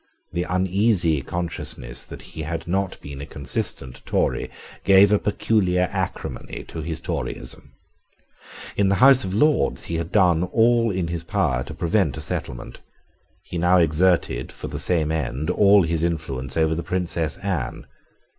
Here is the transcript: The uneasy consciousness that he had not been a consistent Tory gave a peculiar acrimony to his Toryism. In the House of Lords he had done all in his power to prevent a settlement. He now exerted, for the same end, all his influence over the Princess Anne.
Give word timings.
The 0.33 0.47
uneasy 0.49 1.21
consciousness 1.21 2.03
that 2.05 2.23
he 2.33 2.41
had 2.41 2.67
not 2.67 2.99
been 3.01 3.21
a 3.21 3.27
consistent 3.27 4.01
Tory 4.03 4.49
gave 4.83 5.11
a 5.11 5.19
peculiar 5.19 5.89
acrimony 5.91 6.63
to 6.69 6.81
his 6.81 6.99
Toryism. 6.99 7.73
In 8.75 8.89
the 8.89 8.95
House 8.95 9.23
of 9.23 9.35
Lords 9.35 9.83
he 9.83 9.97
had 9.97 10.11
done 10.11 10.41
all 10.43 10.89
in 10.89 11.09
his 11.09 11.21
power 11.23 11.61
to 11.65 11.75
prevent 11.75 12.17
a 12.17 12.21
settlement. 12.21 12.81
He 13.43 13.59
now 13.59 13.77
exerted, 13.77 14.51
for 14.51 14.69
the 14.69 14.79
same 14.79 15.11
end, 15.11 15.51
all 15.51 15.83
his 15.83 16.01
influence 16.01 16.57
over 16.57 16.73
the 16.73 16.81
Princess 16.81 17.37
Anne. 17.37 17.85